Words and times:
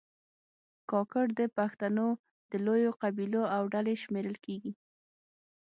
کاکړ 0.91 1.25
د 1.39 1.41
پښتنو 1.57 2.07
د 2.51 2.53
لویو 2.65 2.91
قبیلو 3.01 3.41
له 3.53 3.59
ډلې 3.73 3.93
شمېرل 4.03 4.37
کېږي. 4.45 4.73